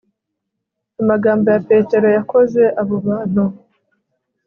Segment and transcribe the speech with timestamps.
[1.01, 3.43] Amagambo ya Petero yakoze abo bantu